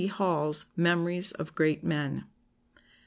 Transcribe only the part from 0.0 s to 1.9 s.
Hall's Memories of Great